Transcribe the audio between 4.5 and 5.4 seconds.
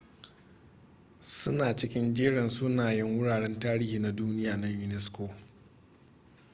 na unesco